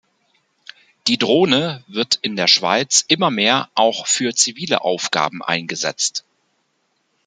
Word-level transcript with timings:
Die 1.05 1.19
Drohne 1.19 1.83
wird 1.85 2.17
in 2.23 2.35
der 2.35 2.47
Schweiz 2.47 3.05
immer 3.07 3.29
mehr 3.29 3.69
auch 3.75 4.07
für 4.07 4.33
zivile 4.33 4.81
Aufgaben 4.81 5.43
eingesetzt. 5.43 6.25